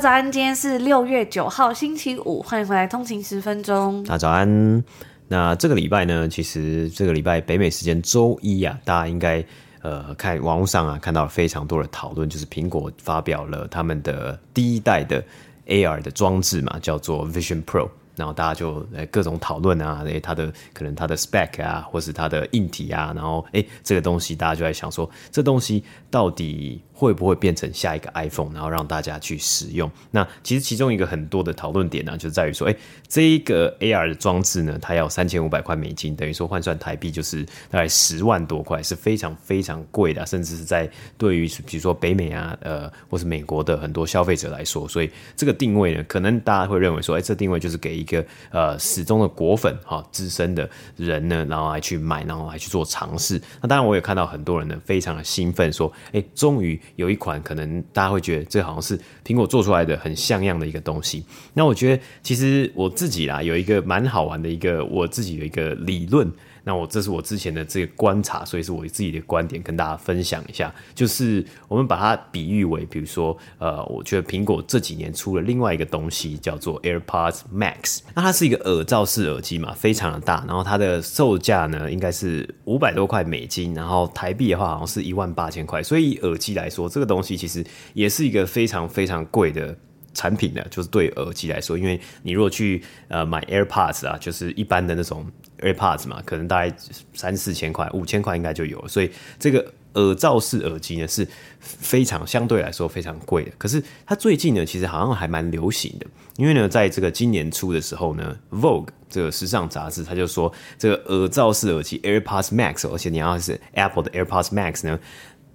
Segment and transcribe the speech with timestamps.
[0.00, 4.00] 早安，今天是六月九号，星期五，欢迎回来通勤十分钟。
[4.04, 4.84] 大家早安。
[5.26, 9.44] 那这个礼拜呢，其实这个礼拜北美时间周一啊，大家应该
[9.82, 15.20] 呃看网络上啊看到非常多的讨论，就是苹果发表了他们的第一代的
[15.66, 17.88] AR 的装置嘛，叫做 Vision Pro。
[18.14, 29.88] 然后大家就呃各种讨论啊，诶，它的可能它的 spec 啊，或是它的硬体啊，然后诶，这个东西大家就在想说，这东西到底会不会变成下一个 iPhone，然后让大家去使用？
[30.10, 53.40] 那其实其中一个很多的讨论点呢，就在于说，诶，这一个 AR 的装置呢，它要三千五百块美金，等于说换算台币就是大概十万多块，是非常非常贵的，甚至是在对于比如说北美啊，呃，或是美国的很多消费者来说，所以这个定位呢，可能大家会认为说，诶，这定位就是给一个呃始终的果粉哈，资深的人呢，然后来去买，然后来去做尝试。
[53.60, 66.30] 那当然，我也看到很多人呢，非常的兴奋，说：“哎，终于有一款可能大家会觉得这好像是苹果做出来的很像样的一个东西。”那我觉得，其实我自己啦，有一个蛮好玩的一个我自己有一个理论。
[66.68, 70.70] 那我这是我之前的这个观察，所以是我自己的观点跟大家分享一下。
[70.94, 78.00] 就是我们把它比喻为，比如说，呃，我觉得苹果这几年出了另外一个东西，叫做 AirPods Max。
[78.14, 85.82] 那它是一个耳罩式耳机嘛，非常的大，然后它的售价呢应该是五百多块美金，然后台币的话好像是一万八千块。
[85.82, 89.74] 所以以耳机来说，这个东西其实也是一个非常非常贵的
[90.18, 95.24] 产品的，就是对耳机来说，因为你如果去呃买 AirPods 啊，就是一般的那种。
[95.58, 96.72] AirPods 嘛，可能大概
[97.14, 99.10] 三四千块、五千块应该就有，所以
[99.40, 101.26] 这个耳罩式耳机呢是
[101.58, 103.50] 非常相对来说非常贵的。
[103.58, 106.06] 可是它最近呢，其实好像还蛮流行的，
[106.36, 114.96] 因为呢，在这个今年初的时候呢，Vogue 这个时尚杂志它就说，这个耳罩式耳机 AirPods Max，而且你要是 Apple 的 AirPods Max 呢。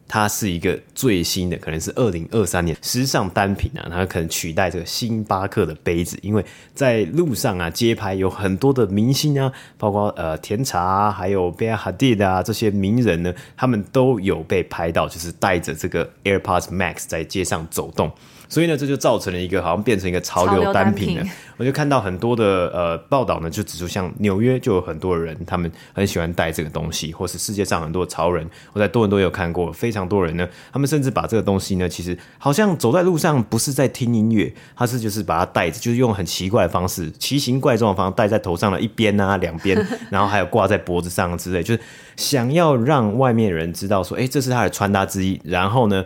[0.07, 18.11] 它是一个最新的，可能是二零二三年时尚单品啊，它可能取代这个星巴克的杯子，因为在路上啊，街拍有很多的明星啊，包括呃甜茶啊，还有贝尔哈迪的啊这些名人呢，他们都有被拍到，就是带着这个 AirPods Max 在街上走动。
[18.49, 21.25] 所以呢，这就造成了一个好像变成一个潮流单品了。
[21.57, 39.77] 我就看到很多的呃报道呢，就指出像纽约就有很多人，他们很喜欢戴这个东西，或是世界上很多潮人，我在多伦多有看过，非常多人呢，他们甚至把这个东西呢，其实好像走在路上不是在听音乐，他是就是把它戴着，就是用很奇怪的方式，奇形怪状的方式戴在头上的一边啊、两边，
[40.09, 41.79] 然后还有挂在脖子上之类，就是
[42.15, 46.03] 想要让外面人知道说，哎，这是他的穿搭之一，然后呢，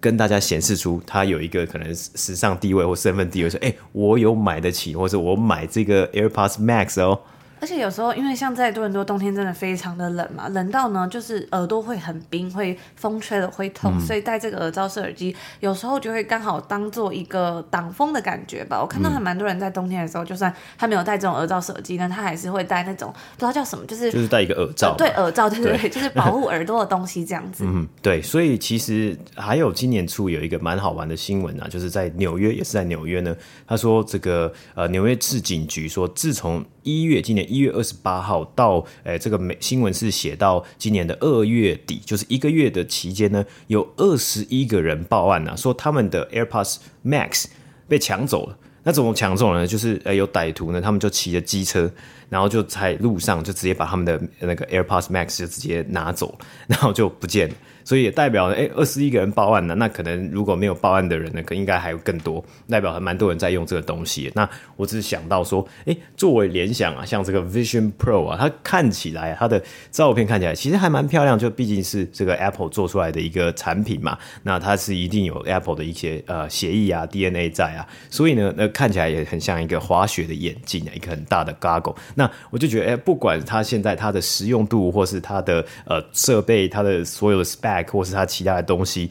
[0.00, 1.86] 跟大家显示出他有一个可能。
[1.96, 7.20] 时尚地位或身份地位，说：“哎、欸，我有买得起，或者我买这个 AirPods Max 哦。”
[7.66, 18.80] 而且有时候，因为像在多伦多冬天真的非常的冷嘛，冷到呢就是耳朵会很冰，会风吹了会痛，嗯、所以戴这个耳罩式耳机有时候就会刚好当做一个挡风的感觉吧。
[18.80, 27.64] 我看到还蛮多人在冬天的时候，嗯、就算他没有戴这种耳罩式耳机呢，他还是会戴那种不知道叫什么，就是就是戴一个耳罩，对耳罩，对对对，就是保护耳朵的东西这样子。
[27.66, 33.36] 嗯，对，所以其实还有今年初有一个蛮好玩的新闻啊，就是在纽约，也是在纽约呢。
[33.66, 47.46] 他说这个呃纽约市警局说，自从一月，今年一一月二十八号到，诶，这个美新闻是写到今年的二月底，就是一个月的期间呢，有二十一个人报案啊，说他们的 AirPods Max
[47.88, 48.58] 被抢走了。
[48.82, 49.66] 那怎么抢走了呢？
[49.66, 51.90] 就是诶，有歹徒呢，他们就骑着机车，
[52.28, 57.54] 然后就在路上就直接把他们的那个 AirPods Max 就直接拿走了，然后就不见了。
[57.86, 64.28] 所以也代表了，哎，二十一个人报案呢，那可能如果没有报案的人呢，可应该还有更多，代表还蛮多人在用这个东西。
[64.34, 69.62] 那我只是想到说，哎，作为联想啊，像这个 Vision Pro 啊，它看起来它的
[69.92, 81.94] 照片看起来其实还蛮漂亮，就毕竟是这个 Apple 做出来的一个产品嘛，那它是一定有 Apple 的一些呃协议啊、DNA 在啊，所以呢，那看起来也很像一个滑雪的眼镜啊，一个很大的 Goggle。
[82.16, 87.75] 那我就觉得，哎，不管它现在它的实用度，或是它的呃设备，它的所有的 spec。
[87.84, 89.10] 或是它其他的东西，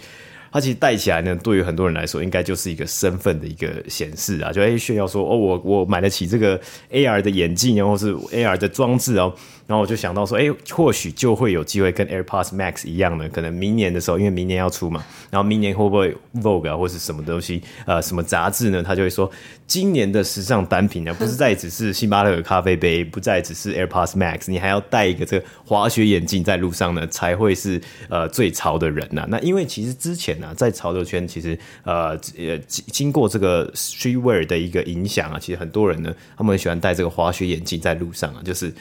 [0.55, 6.57] 它其实戴起来呢，对于很多人来说，应该就是一个身份的一个显示啊，就哎炫耀说哦，我我买得起这个
[6.93, 9.33] AR 的眼镜，然后是 AR 的装置哦。
[9.67, 18.83] 然后我就想到说，哎，或许就会有机会跟 AirPods Max 一样的，可能明年的时候，因为明年要出嘛，然后明年会不会 Vogue 啊，或是什么东西，呃，什么杂志呢？
[18.83, 19.29] 他就会说，
[19.65, 29.27] 今年的时尚单品呢，不是再只是星巴克的咖啡杯，不再只是 AirPods Max，你还要戴一个这个滑雪眼镜在路上呢，才会是呃最潮的人呐、啊。
[29.31, 38.73] 那因为其实之前呢、啊在潮流圈，其实呃呃经过这个 Streetwear 的一个影响啊，其实很多人呢，他们很喜欢戴这个滑雪眼镜在路上啊，就是。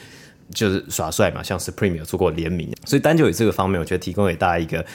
[0.53, 4.85] 就是耍帅嘛，像 Supreme 有做过联名，所以单就以这个方面，我觉得提供给大家一个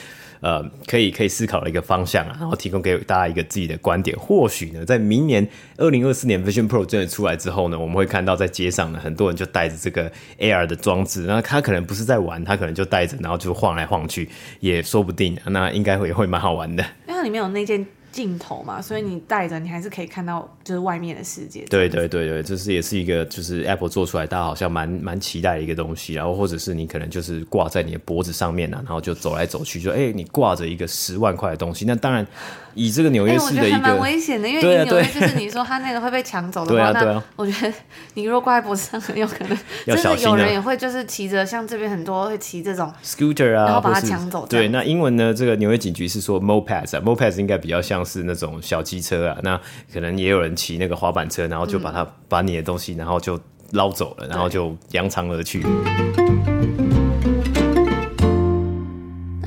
[0.41, 4.17] 呃可以可以思考的一个方向啊，然后提供给大家一个自己的观点。
[4.19, 5.47] 或许呢，在明年
[5.77, 14.27] 二零二四年 Vision Pro 真的出来之后呢，我们会看到在街上呢，很多人就带着这个 AR 的装置，那他可能不是在玩，他可能就带着，然后就晃来晃去，
[14.59, 15.37] 也说不定。
[15.45, 17.85] 那应该会会蛮好玩的，因为它里面有那件。
[18.11, 21.65] 镜头嘛，所以你戴着，你还是可以看到就是外面的世界。
[21.69, 26.13] 对对对对，这是也是一个就是 Apple 做出来，大家好像蛮蛮期待的一个东西。
[26.13, 31.85] 然后或者是你可能就是挂在你的脖子上面、然后就走来走去，就哎、你挂着一个十万块的东西。
[31.85, 32.25] 那当然，
[32.75, 37.73] 以这个纽约市的一个，蛮、欸、危险的，因为纽约就是你说他那个会被抢走的话，那我觉得
[38.15, 39.57] 你如果挂在脖子上，很有可能
[39.87, 44.45] 要小心、啊、有人也会就是骑着，像这边很多会骑这种 scooter 啊，然后把它抢走。
[44.47, 45.33] 对，那英文呢？
[45.33, 48.81] 这个纽约警局是说 mopeds 啊，mopeds 应该比较像是那种小。
[48.81, 49.61] 机车啊，那
[49.93, 53.39] 可能也有人骑那个滑板车，然后就把它、嗯、把你的东西，然后就
[53.73, 55.63] 捞走了，然后就扬长而去。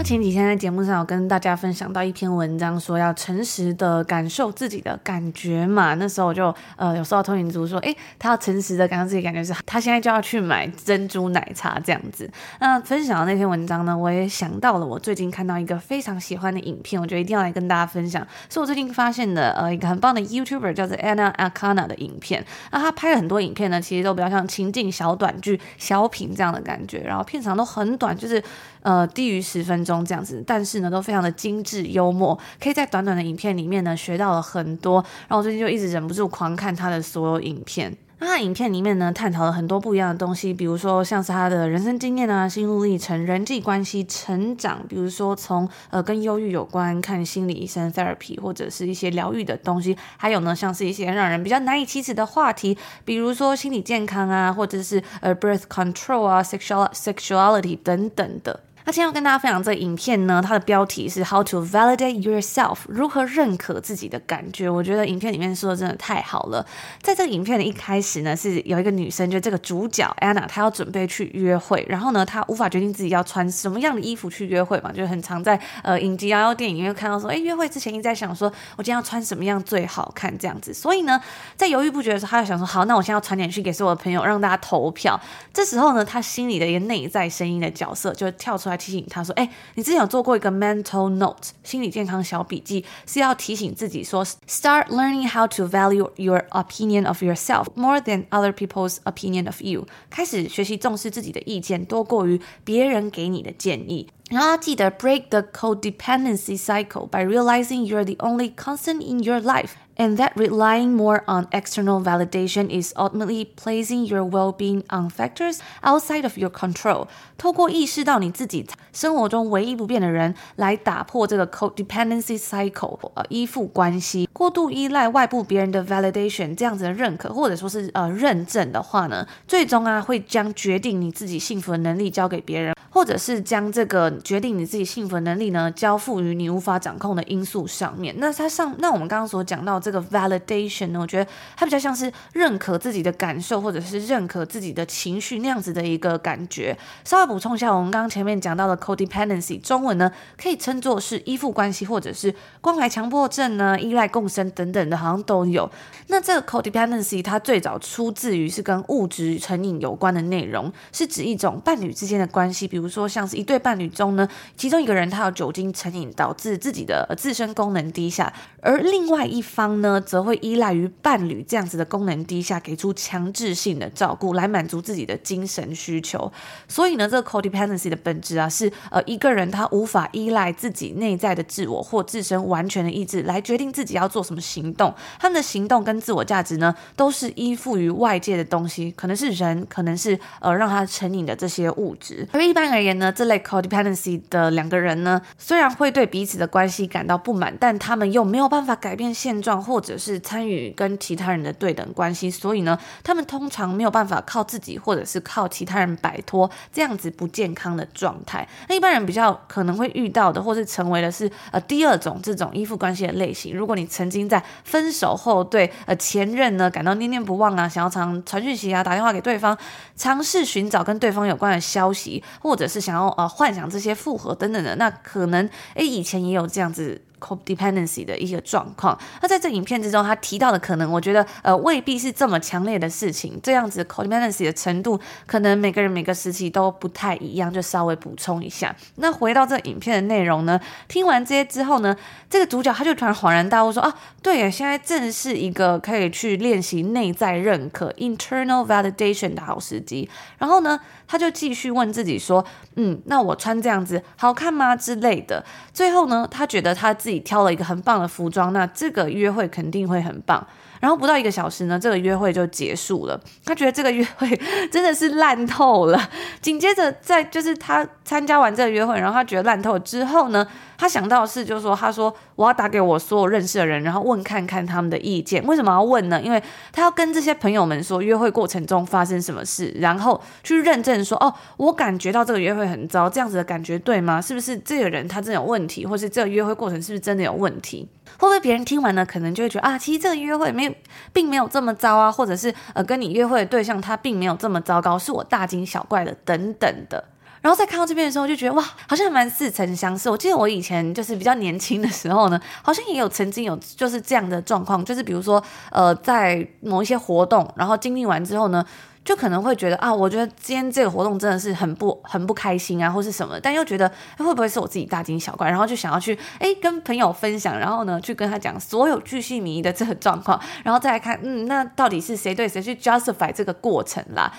[0.05, 5.95] 前几天在节目上有跟大家分享到一篇文章，说要诚实的感受自己的感觉嘛。
[5.95, 12.31] 那时候我就呃有收到通讯组说，诶，他要诚实的感受自己感觉是，他现在就要去买珍珠奶茶这样子。
[12.61, 18.27] 那分享的那篇文章呢，我也想到了我最近看到一个非常喜欢的影片，我觉得一定要来跟大家分享。
[18.51, 22.45] 是我最近发现的呃一个很棒的 YouTuber 叫做 Anna Akana 的影片。
[22.71, 28.43] 那他拍了很多影片呢，其实都比较像情境小短剧、小品这样的感觉，然后片长都很短，就是
[28.85, 30.05] 呃低于十分钟。
[30.05, 35.05] 这样子，但是呢，都非常的精致幽默，可以在短短的影片里面呢学到了很多。
[35.29, 37.97] 然后我最近就一直忍不住狂看他的所有影片。
[38.21, 58.61] 那他影片里面呢，探讨了很多不一样的东西，比如说像是他的人生经验啊、心路历程、人际关系、成长，比如说从呃跟忧郁有关，看心理医生 therapy，或者是一些疗愈的东西，还有呢，像是一些让人比较难以启齿的话题，比如说心理健康啊，或者是呃 birth control 啊、sexual sexuality 等等的。
[58.87, 64.69] 那今天要跟大家分享这个影片呢，它的标题是 How to Validate Yourself，如何认可自己的感觉。
[64.69, 66.67] 我觉得影片里面说的真的太好了。
[67.01, 80.75] 在这个影片的一开始呢，是有一个女生，就这个主角 Anna，她要准备去约会，然后呢，她无法决定自己要穿什么样的衣服去约会嘛，就很常在呃影集啊、电影里面看到说，哎，约会之前一直在想说，我今天要穿什么样最好看这样子。
[80.75, 81.19] 所以呢，
[81.57, 85.19] 在犹豫不决的时候，她就想说，好，那我现在要传点讯给所有的朋友，让大家投票。
[85.55, 88.74] 这时候呢，她心里的一个内在声音的角色就跳出来。
[88.74, 98.98] 提醒他说：“哎，你之前有做过一个 mental note 心理健康小笔记，是要提醒自己说，start learning how to value your opinion of yourself more than other people's
[99.04, 99.86] opinion of you。
[100.10, 104.08] 开始学习重视自己的意见，多过于别人给你的建议。
[104.30, 110.32] 然后记得 break the codependency cycle by realizing you're the only constant in your life。” And that
[110.36, 116.50] relying more on external validation is ultimately placing your well-being on factors outside of your
[116.50, 117.08] control。
[117.38, 138.15] 透过意识到你自己生活中唯一不变的人，来打破这个 codependency cycle，呃，依附关系，过度依赖外部别人的 validation，这样子的认可或者说是呃认证的话呢，最终啊会将决定你自己幸福的能力交给别人， 或者是将这个决定你自己幸福的能力呢交付于你无法掌控的因素上面。
[138.17, 139.75] 那它上，那我们刚刚所讲到。
[139.85, 146.75] 这个 validation 呢，我觉得它比较像是认可自己的感受，或者是认可自己的情绪那样子的一个感觉。
[147.05, 150.11] 稍微补充一下，我们刚刚前面讲到的 codependency，中文呢
[150.41, 155.71] 可以称作是依附关系，或者是关怀强迫症呢、依赖共生等等的，好像都有。
[156.07, 169.65] 那这个 codependency 它最早出自于是跟物质成瘾有关的内容，是指一种伴侣之间的关系，比如比如说像是一对伴侣中呢，其中一个人他有酒精成瘾，导致自己的自身功能低下，而另外一方。
[169.81, 176.31] 呢，则会依赖于伴侣这样子的功能低下，给出强制性的照顾来满足自己的精神需求。
[176.69, 184.95] 所以呢，这个 codependency 的本质啊，是呃一个人他无法依赖自己内在的自我或自身完全的意志来决定自己要做什么行动。
[185.19, 192.29] 他们的行动跟自我价值呢，都是依附于外界的东西，可能是人，可能是呃让他成瘾的这些物质。
[192.33, 208.47] 而一般而言呢，这类 codependency 的两个人呢，虽然会对彼此的关系感到不满，但他们又没有办法改变现状，或者是参与跟其他人的对等关系，所以呢，他们通常没有办法靠自己，或者是靠其他人摆脱这样子不健康的状态。
[208.69, 213.57] 那一般人比较可能会遇到的，或是成为的是呃第二种这种依附关系的类型。
[213.57, 219.57] 如果你曾经在分手后对呃前任呢感到念念不忘啊，想要常传讯息啊，打电话给对方，
[219.97, 227.01] 尝试寻找跟对方有关的消息，或者是想要呃幻想这些复合等等的，那可能诶以前也有这样子。
[227.25, 233.41] Codependency 的一个状况，那在这影片之中，他提到的可能，我觉得呃未必是这么强烈的事情。
[233.43, 238.77] 这样子 codependency 的程度，可能每个人每个时期都不太一样，就稍微补充一下。
[238.97, 241.97] 那回到这影片的内容呢，听完这些之后呢，
[242.29, 250.11] 这个主角他就突然恍然大悟说啊，对呀，现在正是一个可以去练习内在认可 internal validation 的好时机。
[250.37, 250.79] 然后呢，
[251.09, 252.45] 他就继续问自己说，
[252.77, 255.43] 嗯，那我穿这样子好看吗之类的。
[255.73, 257.14] 最后呢，他觉得他自己。
[257.21, 260.47] 挑了一个很棒的服装，那这个约会肯定会很棒。
[260.81, 263.19] 然后不到一个小时呢，这个约会就结束了。
[263.45, 264.29] 他觉得这个约会
[264.71, 266.11] 真的是烂透了。
[266.43, 275.45] 紧接着，在就是他参加完这个约会，然后他觉得烂透之后呢，他想到的是，就是说，他说我要打给我所有认识的人，然后问看看他们的意见。
[275.47, 276.21] 为什么要问呢？
[276.21, 284.21] 因为他要跟这些朋友们说约会过程中发生什么事，然后去认证说，哦，我感觉到这个约会很糟，这样子的感觉对吗？
[284.21, 287.89] 是不是这个人他真的有问题，或是这个约会过程是不是真的有问题？
[288.19, 290.75] 会不会别人听完了，可能就会觉得啊，其实这个约会没有，
[291.13, 297.03] 并没有这么糟啊，或者是呃，跟你约会的对象他并没有这么糟糕，是我大惊小怪的等等的。
[297.45, 300.09] 然后在看到这边的时候，就觉得哇，好像还蛮似曾相识。
[300.09, 308.65] 我记得我以前就是比较年轻的时候呢， 好像也有曾经有就是这样的状况，就是比如说呃，在某一些活动，然后经历完之后呢。
[309.05, 313.87] 就可能会觉得啊，我觉得今天这个活动真的是很不很不开心啊，或是什么，但又觉得
[314.17, 324.33] 会不会是我自己大惊小怪，然后就想要去诶跟朋友分享，然后呢去跟他讲所有巨细靡遗的这个状况，然后再来看嗯，那到底是谁对谁去 justify 这个过程啦？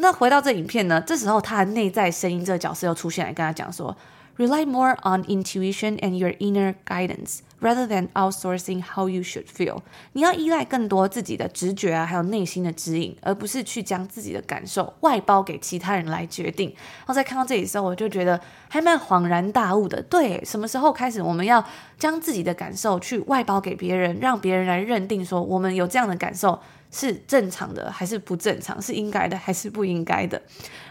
[0.00, 3.96] 那回到这影片呢，这时候他的内在声音这个角色又出现来跟他讲说。
[4.36, 9.82] Rely more on intuition and your inner guidance rather than outsourcing how you should feel。
[10.14, 16.70] 你要依赖更多自己的直觉啊，还有内心的指引，而不是去将自己的感受外包给其他人来决定。
[16.70, 18.40] 然后在看到这里的时候，我就觉得
[18.70, 20.00] 还蛮恍然大悟的。
[20.04, 21.62] 对，什么时候开始我们要
[21.98, 26.58] 将自己的感受去外包给别人，让别人来认定说我们有这样的感受？
[26.90, 28.80] 是正常的还是不正常？
[28.82, 30.40] 是应该的还是不应该的？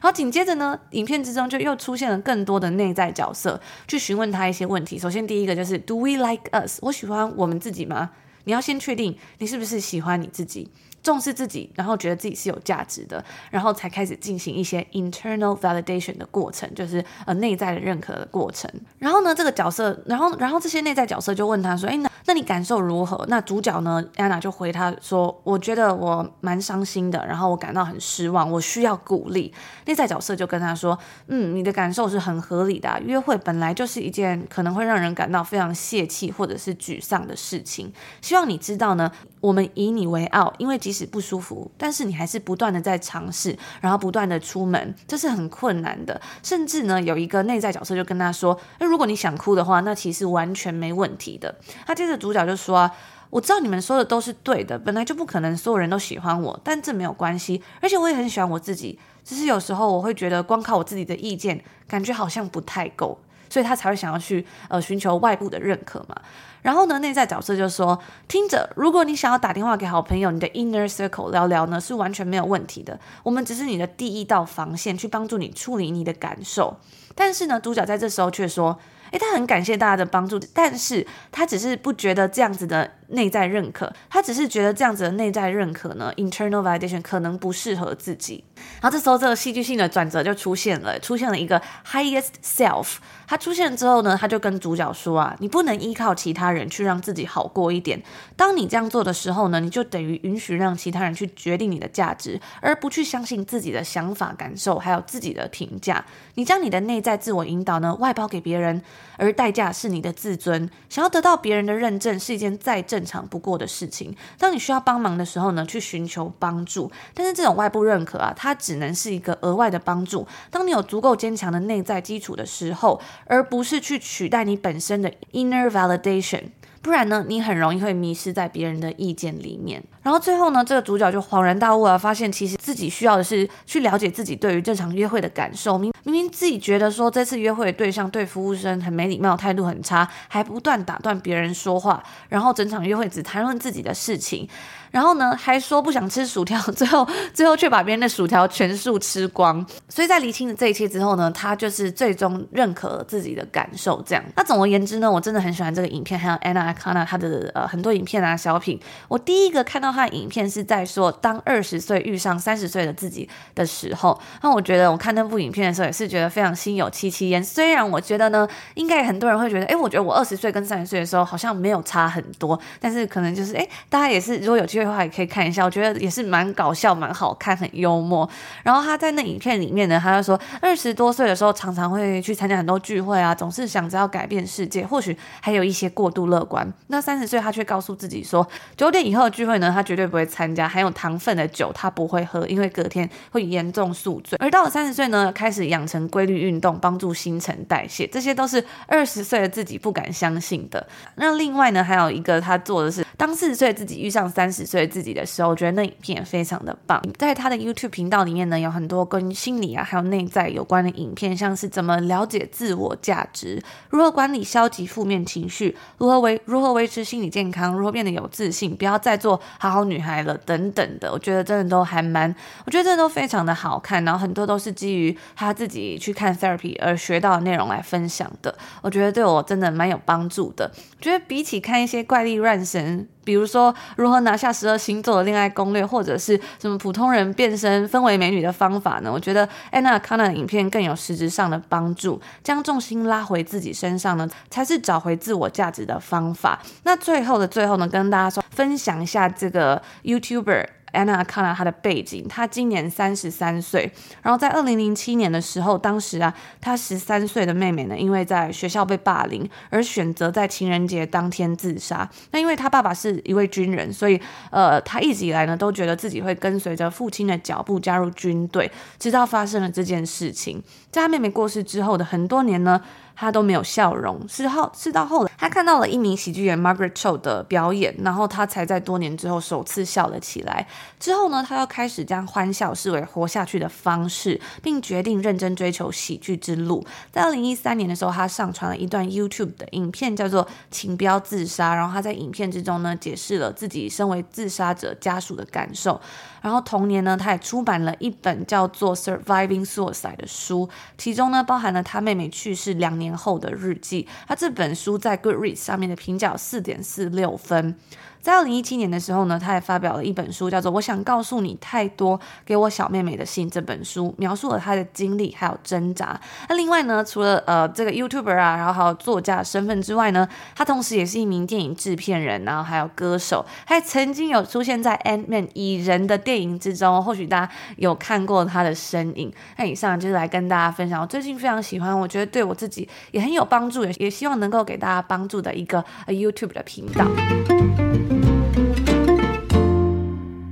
[0.01, 4.97] 然后紧接着呢，影片之中就又出现了更多的内在角色，去询问他一些问题。
[4.97, 6.79] 首先第一个就是 Do we like us？
[6.81, 8.11] 我喜欢我们自己吗？
[8.45, 10.69] 你要先确定你是不是喜欢你自己。
[11.01, 18.69] 重视自己，然后觉得自己是有价值的，然后才开始进行一些 internal validation 的过程，就是呃内在的认可的过程。
[18.97, 29.53] 然后呢，这个角色，然后然后这些内在角色就问他说：“诶，那那你感受如何？”那主角呢，安娜就回他说：“我觉得我蛮伤心的，然后我感到很失望，我需要鼓励。”
[29.85, 37.91] 内在角色就跟他说：“嗯，你的感受是很合理的啊，约会本来就是一件可能会让人感到非常泄气或者是沮丧的事情。
[38.21, 46.19] 希望你知道呢。”我们以你为傲，因为即使不舒服，但是你还是不断的在尝试，然后不断的出门，这是很困难的。
[46.41, 51.53] 甚至呢，有一个内在角色就跟他说：“那如果你想哭的话，那其实完全没问题的。”
[51.85, 52.91] 他接着主角就说啊
[53.29, 57.61] ：“我知道你们说的都是对的，本来就不可能所有人都喜欢我，但这没有关系。
[57.79, 63.19] 而且我也很喜欢我自己，只是有时候我会觉得光靠我自己的意见，感觉好像不太够。”
[63.49, 66.15] 所以他才会想要去呃寻求外部的认可嘛。
[66.61, 72.99] 然后呢，内在角色就说：“听着，如果你想要打电话给好朋友，你的 inner circle 聊聊呢，是完全没有问题的。
[73.23, 76.77] 我们只是你的第一道防线，去帮助你处理你的感受。
[77.15, 78.77] 但是呢，主角在这时候却说
[79.11, 88.43] ：‘诶，他很感谢大家的帮助，但是他只是不觉得这样子的。’”内在认可，他只是觉得这样子的内在认可呢，internal validation 可能不适合自己。
[88.81, 92.97] 然后这时候，这个戏剧性的转折就出现了，出现了一个 highest self。
[93.27, 98.01] 他出现之后呢，他就跟主角说啊，你不能依靠其他人去让自己好过一点。
[98.35, 106.03] 当你这样做的时候呢，你就等于允许让其他人去决定你的价值，而不去相信自己的想法、感受，还有自己的评价。
[106.35, 108.81] 你将你的内在自我引导呢，外包给别人，
[109.17, 110.69] 而代价是你的自尊。
[110.89, 112.98] 想要得到别人的认证，是一件再正。
[112.99, 114.13] 正常不过的事情。
[114.37, 116.91] 当你需要帮忙的时候呢，去寻求帮助。
[117.13, 120.27] 但是这种外部认可啊，它只能是一个额外的帮助。
[120.51, 126.49] 当你有足够坚强的内在基础的时候，而不是去取代你本身的 inner validation。
[126.81, 129.83] 不然呢，你很容易会迷失在别人的意见里面。
[130.01, 135.77] 然后最后呢，这个主角就恍然大悟啊，发现其实自己需要的是去了解自己对于这场约会的感受。
[135.77, 144.47] 明明明自己觉得说这次约会的对象对服务生很没礼貌，态度很差，还不断打断别人说话，然后整场约会只谈论自己的事情。
[144.91, 149.65] 然后呢，还说不想吃薯条， 最后最后却把别人的薯条全数吃光。
[149.87, 154.01] 所以在厘清了这一切之后呢，他就是最终认可了自己的感受。
[154.05, 158.79] 这样，那总而言之呢，我真的很喜欢这个影片，还有 Anna Akana 她的呃很多影片啊小品。
[159.07, 167.43] 我第一个看到他的影片是在说，当二十岁遇上三十岁的自己的时候，那我觉得我看那部影片的时候也是觉得非常心有戚戚焉。
[167.43, 178.27] 虽然我觉得呢，应该很多人会觉得，哎，我觉得我二十岁跟三十岁的时候好像没有差很多，但是可能就是，哎，大家也是如果有机会的话也可以看一下，我觉得也是蛮搞笑、蛮好看、很幽默。
[178.63, 186.71] 然后他在那影片里面呢，他就说二十多岁的时候常常会去参加很多聚会啊，总是想着要改变世界，或许还有一些过度乐观。
[186.87, 194.37] 那三十岁他却告诉自己说，九点以后的聚会呢，他绝对不会参加，含有糖分的酒他不会喝，因为隔天会严重宿醉。
[194.41, 200.85] 而到了三十岁呢，开始养成规律运动，帮助新陈代谢，这些都是二十岁的自己不敢相信的。
[201.15, 207.01] 那另外呢，还有一个他做的是，当四十岁自己遇上三十岁的自己的时候，我觉得那影片也非常的棒。
[207.17, 221.11] 在他的 YouTube 频道里面呢，有很多跟心理啊还有内在有关的影片，像是怎么了解自我价值，如何管理消极负面情绪，如何维如何维持心理健康，如何变得有自信，不要再做好好女孩了等等的。
[221.11, 222.33] 我觉得真的都还蛮，
[222.65, 224.05] 我觉得真的都非常的好看。
[224.05, 228.55] 然后很多都是基于他自己去看 therapy 而学到的内容来分享的。
[228.81, 230.71] 我觉得对我真的蛮有帮助的。
[231.01, 233.07] 觉得比起看一些怪力乱神。
[233.29, 239.11] 比如说如何拿下十二星座的恋爱攻略，或者是什么普通人变身分为美女的方法呢？
[239.13, 246.59] 我觉得 Anna c o n a 的影片更有实质上的帮助，将重心拉回自己身上呢，才是找回自我价值的方法。
[246.81, 250.65] 那最后的最后呢，跟大家说分享一下这个 YouTuber。
[250.93, 253.91] Anna Akana 她的背景，她今年三十三岁，
[254.21, 262.09] 然后在二零零七年的时候，当时啊，她十三岁的妹妹呢，因为在学校被霸凌，而选择在情人节当天自杀。
[262.31, 264.19] 那因为她爸爸是一位军人，所以
[264.51, 270.61] 呃，她一直以来呢，都觉得自己会跟随着父亲的脚步加入军队，直到发生了这件事情。
[270.91, 272.81] 在她妹妹过世之后的很多年呢。
[273.19, 280.65] 他都没有笑容，是后是到后来，他看到了一名喜剧演员 Margaret Cho 的表演，然后他才在多年之后首次笑了起来。
[281.01, 286.85] 之后呢，他又开始将欢笑视为活下去的方式，并决定认真追求喜剧之路。
[287.11, 291.73] 在二零一三年的时候，他上传了一段 YouTube 的影片，叫做《请不要自杀》。
[291.75, 295.99] 然后他在影片之中呢，解释了自己身为自杀者家属的感受。
[296.41, 304.07] 然后同年呢，他也出版了一本叫做《Surviving Suicide》的书，其中呢，包含了他妹妹去世两年后的日记。
[304.27, 307.75] 他这本书在 Goodreads 上面的评价四点四六分。
[308.21, 313.49] 在二零一七年的时候呢，他也发表了一本书，叫做《我想告诉你太多给我小妹妹的信》。
[313.51, 316.19] 这本书描述了他的经历还有挣扎。
[316.47, 329.31] 那另外呢，除了呃这个 YouTuber 啊，然后还有作家的身份之外呢，他同时也是一名电影制片人，然后还有歌手，还曾经有出现在《Ant-Man》蚁人的电影之中，或许大家有看过他的身影。
[329.57, 337.05] 那以上就是来跟大家分享，我最近非常喜欢，我觉得对我自己也很有帮助，也也希望能够给大家帮助的一个 YouTube 的频道。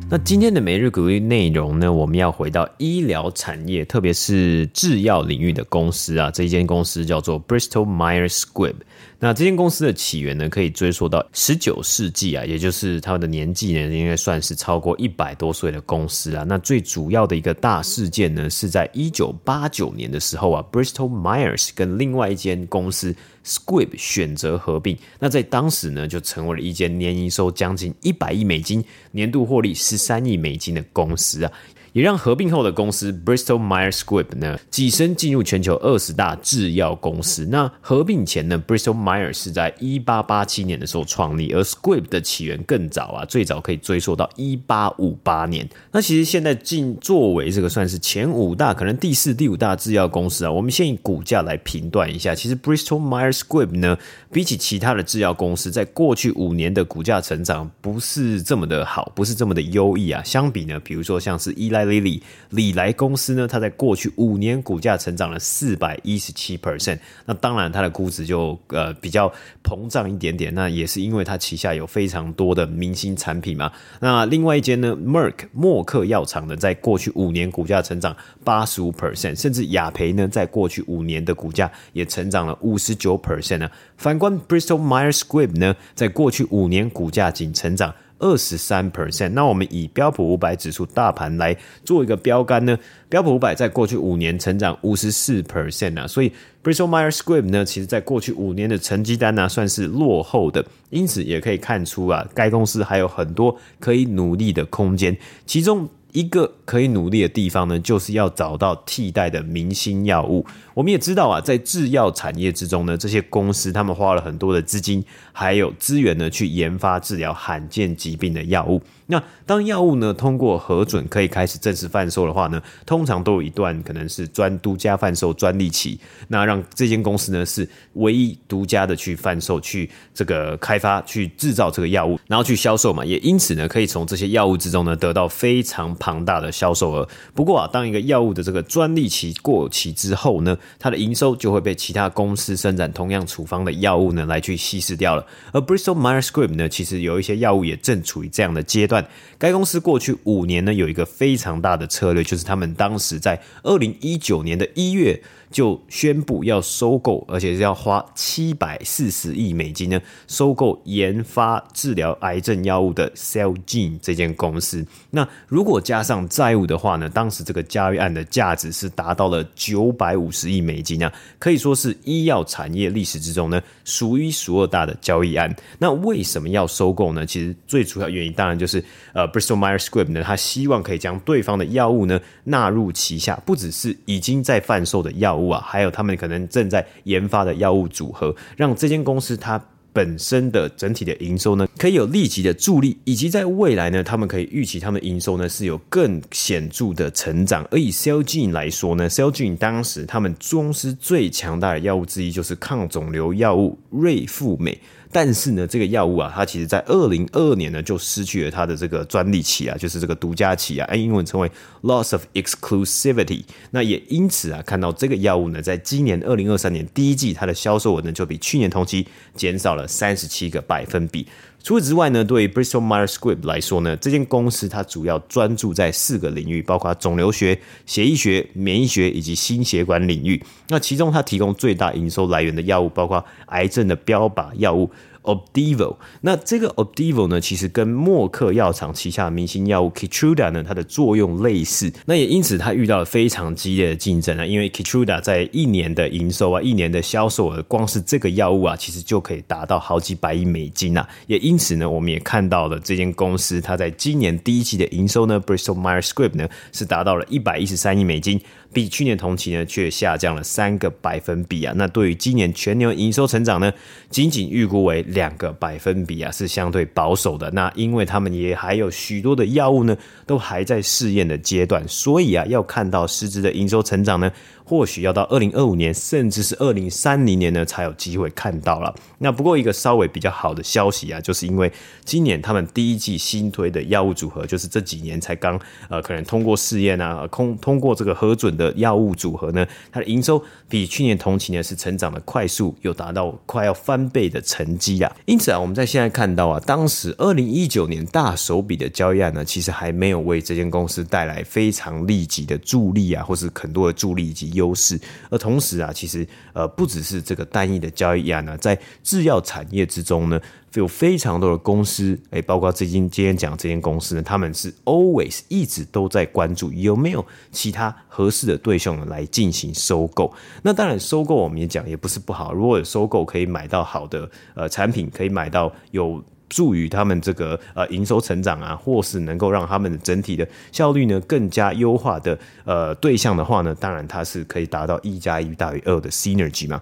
[0.10, 6.32] 那今天的每日鼓励内容呢，我们要回到医疗产业，特别是制药领域的公司啊。
[6.32, 8.76] 这一间公司叫做 Bristol Myers Squibb。
[9.20, 16.44] 那这间公司的起源呢，可以追溯到十九世纪啊，也就是它的年纪呢，应该算是超过一百多岁的公司啊。
[16.48, 24.96] 那最主要的一个大事件呢，是在一九八九年的时候啊，Bristol Myers 跟另外一间公司 Squibb 选择合并。
[25.20, 31.52] 那在当时呢，就成为了一间年营收将近一百亿美金、年度获利十三亿美金的公司啊。
[31.98, 37.48] 也让合并后的公司 Bristol Myers Squib 呢，跻身进入全球二十大制药公司。
[37.48, 45.68] 那合并前呢，Bristol Myers 是在一八八七年的时候创立，而 Squib 的起源更早啊，最早可以追溯到一八五八年。
[45.92, 50.52] 那其实现在进作为这个算是前五大，可能第四、第五大制药公司啊。
[50.52, 53.98] 我们先以股价来评断一下，其实 Bristol Myers Squib 呢，
[54.32, 60.22] 比起其他的制药公司，在过去五年的股价成长不是这么的好，不是这么的优异啊。
[60.24, 61.98] 相比呢，比如说像是依赖莱。
[61.98, 69.30] 李李来公司呢，它在过去五年股价成长了四百一十七 percent，那当然它的估值就呃比较
[69.64, 73.72] 膨胀一点点，那也是因为它旗下有非常多的明星产品嘛。
[74.00, 83.70] 那另外一间呢，Merck 默克药厂呢，在过去五年股价成长八十五 percent，甚至雅培呢，在过去五年的股价也成长了五十九 percent 呢。
[83.98, 87.94] 反观 Bristol Myers Squibb 呢，在过去五年股价仅成长。
[88.20, 89.30] 二十三 percent。
[89.30, 92.78] 那我们以标普五百指数大盘来做一个标杆呢，
[93.10, 96.32] 标普五百在过去五年成长五十四 percent 啊，所以
[96.64, 105.88] Bristol Myers Squibb 呢，其实在过去五年的成绩单呢、啊，算是落后的，因此也可以看出啊，该公司还有很多可以努力的空间，其中。
[106.18, 110.44] 一个可以努力的地方呢，就是要找到替代的明星药物。
[110.74, 118.82] 我们也知道啊，在制药产业之中呢，这些公司他们花了很多的资金还有资源呢，去研发治疗罕见疾病的药物。
[119.10, 126.00] 那当药物呢通过核准可以开始正式贩售的话呢，通常都有一段可能是专独家贩售专利期，
[126.30, 133.06] 那让这间公司呢是唯一独家的去贩售、去这个开发、去制造这个药物，然后去销售嘛。
[133.06, 137.06] 也因此呢，可以从这些药物之中呢得到非常庞大的销售额。
[137.36, 145.26] 不过啊，当一个药物的这个专利期过期之后呢，它的营收就会被其他公司生产同样处方的药物呢来去稀释掉了。
[145.52, 149.06] 而 Bristol Myers Squibb 呢，其实有一些药物也正处于这样的阶段。
[149.38, 155.22] 该公司过去五年呢有一个非常大的策略，就是他们当时在二零一九年的一月。
[155.50, 164.86] 就宣布要收购，而且是要花七百四十亿美金呢，收购研发治疗癌症药物的 Cellgene 这间公司。
[165.10, 175.56] 那如果加上债务的话呢，当时这个交易案的价值是达到了九百五十亿美金啊，可以说是医药产业历史之中呢数一数二大的交易案。
[175.80, 177.26] 那为什么要收购呢？
[177.26, 178.84] 其实最主要原因当然就是
[179.14, 197.66] 呃，Bristol Myers Squibb 呢，他希望可以将对方的药物呢纳入旗下，不只是已经在贩售的药物啊，还有他们可能正在研发的药物组合，让这间公司它本身的整体的营收呢，可以有立即的助力，以及在未来呢，他们可以预期他们营收呢是有更显著的成长。
[197.72, 204.80] 而以 Celgene 来说呢，Celgene 当时他们公司最强大的药物之一就是抗肿瘤药物瑞复美。
[205.12, 211.50] 但是呢，这个药物啊，它其实在二零二二年呢就失去了它的这个专利期啊，就是这个独家期啊，按英文称为
[211.84, 213.44] loss of exclusivity。
[213.72, 221.26] 那也因此啊，看到这个药物呢，在今年二零二三年第一季，它的销售额呢就比去年同期减少了三十七个百分比。
[221.64, 230.42] 除此之外呢，对于 Bristol Myers Squibb 来说呢，这间公司它主要专注在四个领域，包括肿瘤学、血液学、免疫学以及心血管领域。
[230.70, 234.90] 那其中它提供最大营收来源的药物，包括癌症的标靶药物。
[235.24, 241.92] Opdivo，那这个 Opdivo 呢，其实跟默克药厂旗下的明星药物 Keytruda 呢，它的作用类似。
[242.06, 244.46] 那也因此，它遇到了非常激烈的竞争啊。
[244.46, 251.08] 因为 Keytruda 在一年的营收啊，一年的销售额，光是这个药物啊，其实就可以达到好几百亿美金啊。
[251.28, 258.40] 也因此呢，我们也看到了这间公司，它在今年第一季的营收呢，Bristol Myers Squibb 呢，是达到了一百一十三亿美金。
[258.74, 261.74] 比去年同期呢，却下降了三个百分比啊。
[261.78, 263.72] 那对于今年全年营收成长呢，
[264.10, 267.50] 仅仅预估为两个百分比啊，是相对保守的。
[267.52, 274.32] 那因为他们也还有许多的药物呢，都还在试验的阶段，所以啊，要看到实质的营收成长呢。
[274.68, 278.94] 或许要到二零二五年，甚至是二零三零年呢，才有机会看到了。
[279.20, 281.72] 那不过一个稍微比较好的消息啊，就是因为
[282.04, 295.10] 今年他们第一季新推的药物组合，就是这几年才刚呃可能通过试验啊，通通过这个核准的药物组合呢，它的营收比去年同期呢是成长的快速，有达到快要翻倍的成绩啊。
[295.24, 304.57] 因此啊，我们在现在看到啊，当时二零一九年大手笔的交易案呢，其实还没有为这间公司带来非常立即的助力啊，或是很多的助力以及。
[304.58, 310.42] 优势，而同时啊，其实呃，不只是这个单一的交易案呢，在制药产业之中呢，
[310.74, 320.34] 有非常多的公司，诶，包括最近今天讲这间公司呢，他们是 always 一直都在关注有没有其他合适的对象来进行收购。
[320.62, 326.22] 那当然，收购我们也讲也不是不好，如果有收购可以买到好的呃产品，可以买到有。
[326.50, 336.82] 助于他们这个呃营收成长啊，或是能够让他们的整体的效率呢更加优化的呃对象的话呢，当然它是可以达到一加一大于二的 synergy 嘛。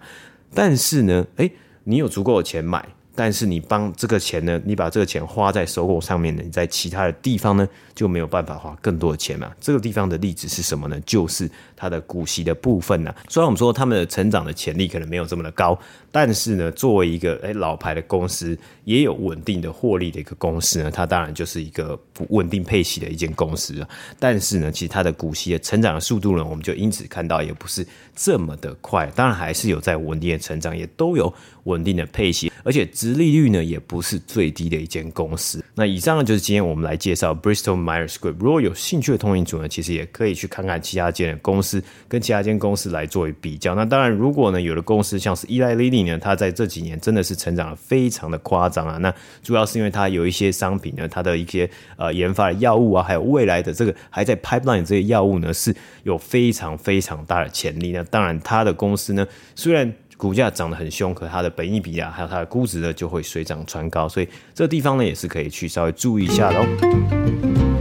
[0.54, 1.52] 但是呢，诶，
[1.86, 2.88] 你有足够的钱买。
[3.18, 9.52] 但是你帮这个钱呢，你把这个钱花在收购上面呢，你在其他的地方呢就没有办法花更多的钱嘛。
[9.60, 11.00] 这个地方的例子是什么呢？
[11.06, 13.16] 就是它的股息的部分呢。
[13.30, 15.80] 虽然我们说他们的成长的潜力可能没有这么的高，
[16.12, 23.90] 但是呢，作为一个诶老牌的公司，也有稳定的获利的一个公司呢，它当然就是一个不稳定配息的一间公司啊。
[24.20, 29.06] 但是呢，其实它的股息的成长的速度呢，我们就因此看到也不是这么的快。
[29.16, 35.64] 当然还是有在稳定的成长，也都有稳定的配息，而且殖利率呢也不是最低的一间公司。
[35.76, 38.36] 那以上呢就是今天我们来介绍 Bristol Myers Squibb。
[38.40, 43.76] 如果有兴趣的通勤组呢，其实也可以去看看其他间的公司，跟其他间公司来作为比较。
[43.76, 48.98] 那当然，如果呢有的公司像是 Eli Lilly 呢，它在这几年真的是成长的非常的夸张啊。
[48.98, 57.92] 那主要是因为它有一些商品呢，它的一些呃研发的药物啊，还有未来的这个还在 pipeline 这些药物呢，是有非常非常大的潜力。
[57.92, 67.75] 那当然，它的公司呢，虽然股价涨得很凶，可它的本益比啊，还有它的估值呢，就会水涨船高，所以这地方呢，也是可以去稍微注意一下的哦。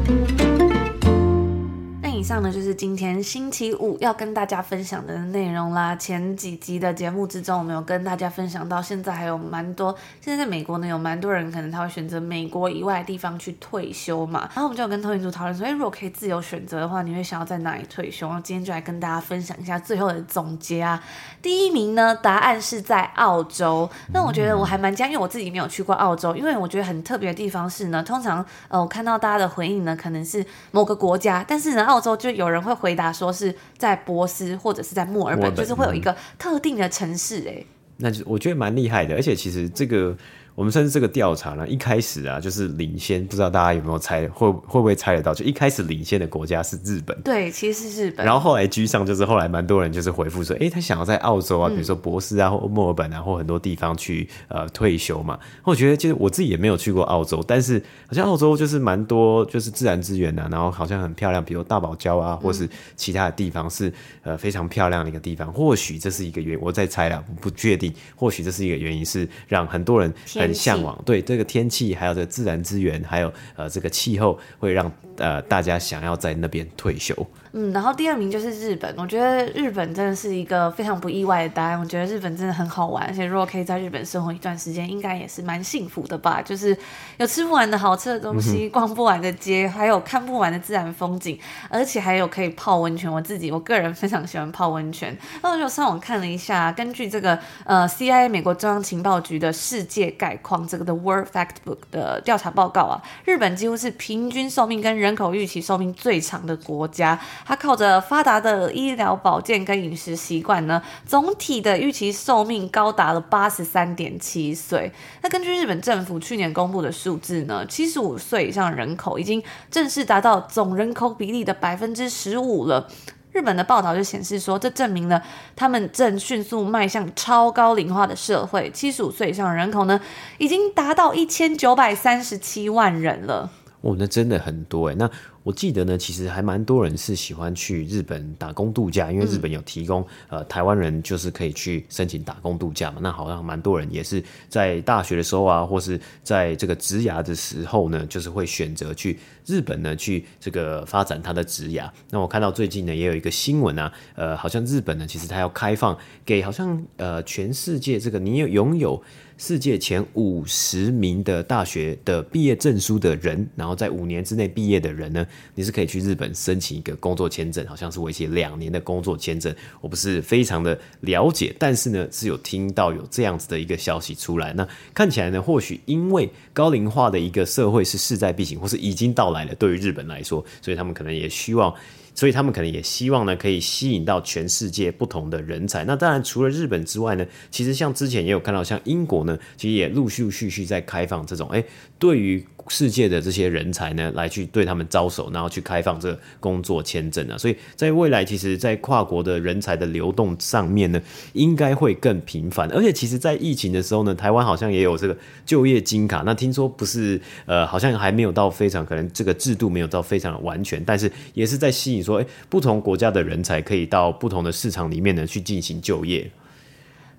[2.24, 5.94] 上呢，就是今天星期五要跟大家分享的内容啦。
[5.94, 14.48] 前几集的节目之中，我们有跟大家分享到，现在还有蛮多，现在在美国呢，有蛮多人可能他会选择美国以外的地方去退休嘛。
[14.54, 18.26] 然后我们就有跟通讯组讨论说，哎，如果可以自由选择的话，你会想要在哪里退休？
[18.26, 21.02] 然后今天就来跟大家分享一下最后的总结啊。
[21.42, 23.86] 第一名呢，答案是在澳洲。
[24.14, 32.13] 那我觉得我还蛮惊讶，因为我自己没有去过澳洲，因为我觉得很特别的地方是呢，通常呃，我看到大家的回应呢，可能是某个国家，但是呢，澳洲。
[32.16, 37.66] 就有人会回答说是在波斯或者是在墨尔本，就是会有一个特定的城市哎、欸，
[37.98, 40.16] 那就我觉得蛮厉害的，而且其实这个。
[40.54, 45.34] 我们甚至这个调查呢，一开始啊就是领先，不知道大家有没有猜，会会不会猜得到？
[45.34, 48.24] 就一开始领先的国家是日本，对，其实是日本。
[48.24, 55.38] 然后后来居上，就是后来蛮多人就是回复说，诶，他想要在澳洲啊，比如说博士啊，或墨尔本啊，或很多地方去呃退休嘛。
[55.64, 65.52] 我觉得其实我自己也没有去过澳洲，但是好像澳洲就是蛮多就是自然资源啊，然后好像很漂亮，比如大堡礁啊，或是其他的地方是呃非常漂亮的一个地方。
[65.52, 67.92] 或许这是一个原因，我在猜啦，不确定。
[68.14, 70.12] 或许这是一个原因，是让很多人
[70.46, 71.00] 很向往。
[71.04, 77.14] 对这个天气，还有这个自然资源，还有呃这个气候，会让呃大家想要在那边退休。
[77.56, 81.78] 嗯，然后第二名就是日本，我觉得日本真的是一个非常不意外的答案。
[81.78, 86.42] 我觉得日本真的很好玩，而且如果可以在日本生活一段时间，应该也是蛮幸福的吧。
[86.42, 86.76] 就是
[87.16, 91.38] 有吃不完的好吃的东西，逛不完的街，还有看不完的自然风景，
[91.68, 93.08] 而且还有可以泡温泉。
[93.08, 95.16] 我自己我个人非常喜欢泡温泉。
[95.40, 107.16] 那我就上网看了一下，根据这个呃 CIA 美国中央情报局的世界概况这个的 World Factbook 的调查报告啊，日本几乎是平均寿命跟人口预期寿命最长的国家。
[107.44, 114.90] 它靠着发达的医疗保健跟饮食习惯呢，总体的预期寿命高达了八十三点七岁。
[115.22, 122.88] 那根据日本政府去年公布的数字呢，七十五岁以上人口已经正式达到总人口比例的百分之十五了。
[123.32, 125.20] 日本的报道就显示说，这证明了
[125.56, 128.70] 他们正迅速迈向超高龄化的社会。
[128.70, 130.00] 七十五岁以上人口呢，
[130.38, 133.50] 已经达到一千九百三十七万人了。
[133.80, 134.94] 哦，那真的很多诶。
[134.96, 135.10] 那
[135.44, 142.98] 我记得呢，其实还蛮多人是喜欢去日本打工度假，因为日本有提供、呃台湾人就是可以去申请打工度假嘛。
[143.02, 151.90] 那好像蛮多人也是在大学的时候啊，或是在这个职涯的时候呢，就是会选择去日本呢去这个发展他的职涯。
[152.10, 159.02] 那我看到最近呢也有一个新闻啊，呃，好像日本呢其实它要开放给好像呃全世界这个你有拥有
[159.36, 165.26] 世界前五十名的大学的毕业证书的人，然后在五年之内毕业的人呢。
[165.54, 169.54] 你是可以去日本申请一个工作签证，好像是为期两年的工作签证。
[169.80, 174.52] 我不是非常的了解，但是呢，是有听到有这样子的一个消息出来。
[174.52, 181.74] 那看起来呢，或许因为高龄化的一个社会是势在必行，或是已经到来了，对于日本来说，所以他们可能也希望。
[182.14, 185.84] 所以他们可能也希望呢，可以吸引到全世界不同的人才。
[185.84, 191.62] 那当然，除了日本之外呢，其实像之前也有看到，像英国呢，其实也陆续续续在开放这种，哎，
[191.98, 197.36] 对于世界的这些人才呢，来去对他们招手，然后去开放这个工作签证啊。
[197.36, 202.70] 所以在未来，其实，在跨国的人才的流动上面呢，应该会更频繁。
[202.70, 206.22] 而且，其实，在疫情的时候呢，台湾好像也有这个就业金卡。
[206.24, 212.03] 那听说不是，呃，好像还没有到非常可能这个制度没有到非常的完全，但是也是在吸引。
[212.04, 216.30] 说，诶，不同国家的人才可以到不同的市场里面呢，去进行就业。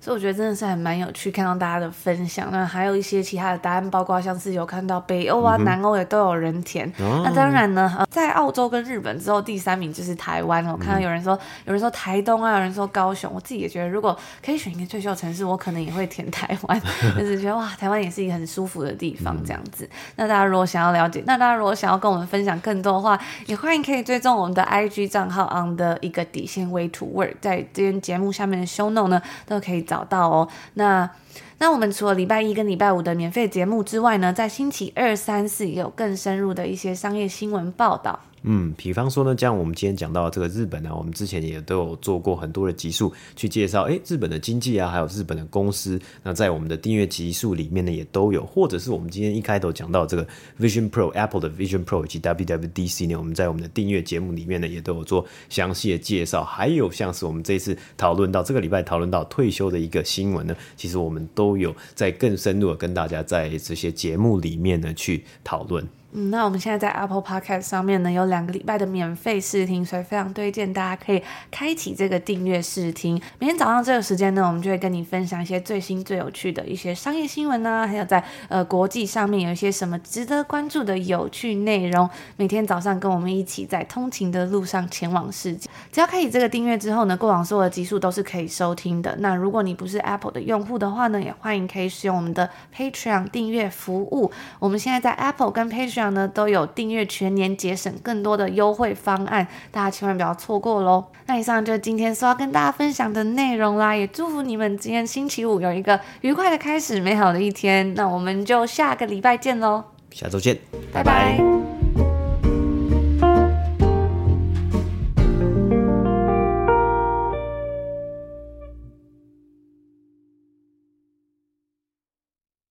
[0.00, 2.48] 所以我觉得真的是还蛮有趣，看到大家的分享。
[2.52, 6.88] 那还有一些其他的答案，包括像是有看到北欧啊、嗯、南欧也都有人填。
[6.98, 10.64] 哦、那当然呢，呃在澳洲跟日本之后，第三名就是台湾。
[10.66, 13.30] 我看到有人说，嗯、有人说台东啊，有人说高雄。
[13.34, 16.80] 我自己也觉得，如果可以选一个退休城市，我可能也会填台湾。
[17.18, 19.84] 就是觉得哇，台湾也是一个很舒服的地方，这样子。
[19.84, 30.04] 嗯、那大家如果想要了解，那大家如果想要跟我们分享更多的话，也欢迎可以追踪我们的 IG 账号 on 的一个底线 way to work，在这边节目下面的 show note 呢，都可以找。
[30.04, 31.10] 到哦，那
[31.58, 38.20] 那我们除了礼拜一跟礼拜五的免费节目之外呢，在星期二、三、四也有更深入的一些商业新闻报道。
[38.48, 50.24] 嗯，比方说呢，像我们今天讲到这个日本呢、我们之前也都有做过很多的集数去介绍，哎，日本的经济啊，还有日本的公司，那在我们的订阅集数里面呢，也都有，或者是我们今天一开头讲到这个
[50.60, 65.84] Vision Pro Apple 的 Vision Pro 以及 WWDC 呢，我们在我们的订阅节目里面呢，也都有做详细的介绍，还有像是我们这次讨论到这个礼拜讨论到退休的一个新闻呢，其实我们都有在更深入的跟大家在这些节目里面呢去讨论。
[66.18, 73.20] 嗯，那我们现在在 Apple Podcast 上面呢，有两个礼拜的免费试听，所以非常推荐大家可以开启这个订阅试听。
[73.38, 82.08] 每天早上这个时间呢，我们就会跟你分享一些最新最有趣的一些商业新闻呢，还有在呃国际上面有一些什么值得关注的有趣内容。
[82.38, 85.68] 每天早上跟我们一起在通勤的路上前往世界。
[85.92, 89.14] 只要开启这个订阅之后呢，过往所有的集数都是可以收听的。
[89.18, 94.32] 那如果你不是 Apple 的用户的话呢，也欢迎可以使用我们的 Patreon 订阅服务。
[94.58, 101.04] 我们现在在 Apple 跟 Patreon 呢都有订阅全年节省更多的优惠方案，大家千万不要错过喽。
[101.26, 107.94] 那以上就是今天所要跟大家分享的内容啦，也祝福你们今天星期五有一个愉快的开始，美好的一天。
[107.94, 110.58] 那我们就下个礼拜见喽，下周见，
[110.92, 111.75] 拜拜。